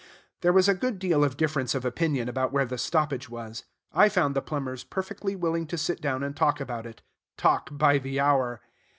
There 0.41 0.51
was 0.51 0.67
a 0.67 0.73
good 0.73 0.97
deal 0.97 1.23
of 1.23 1.37
difference 1.37 1.75
of 1.75 1.85
opinion 1.85 2.27
about 2.27 2.51
where 2.51 2.65
the 2.65 2.79
stoppage 2.79 3.29
was. 3.29 3.65
I 3.93 4.09
found 4.09 4.35
the 4.35 4.41
plumbers 4.41 4.83
perfectly 4.83 5.35
willing 5.35 5.67
to 5.67 5.77
sit 5.77 6.01
down 6.01 6.23
and 6.23 6.35
talk 6.35 6.59
about 6.59 6.87
it, 6.87 7.03
talk 7.37 7.69
by 7.71 7.99
the 7.99 8.19
hour. 8.19 8.61